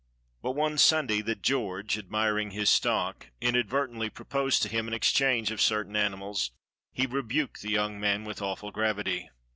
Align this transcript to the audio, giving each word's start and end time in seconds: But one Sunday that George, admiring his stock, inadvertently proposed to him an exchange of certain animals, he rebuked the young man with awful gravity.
But 0.41 0.53
one 0.53 0.79
Sunday 0.79 1.21
that 1.21 1.43
George, 1.43 1.95
admiring 1.95 2.49
his 2.49 2.71
stock, 2.71 3.27
inadvertently 3.39 4.09
proposed 4.09 4.63
to 4.63 4.67
him 4.67 4.87
an 4.87 4.95
exchange 4.95 5.51
of 5.51 5.61
certain 5.61 5.95
animals, 5.95 6.49
he 6.91 7.05
rebuked 7.05 7.61
the 7.61 7.69
young 7.69 7.99
man 7.99 8.23
with 8.23 8.41
awful 8.41 8.71
gravity. 8.71 9.29